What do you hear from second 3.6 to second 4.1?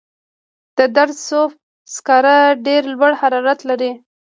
لري.